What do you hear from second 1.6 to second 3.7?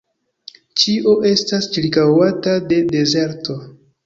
ĉirkaŭata de dezerto.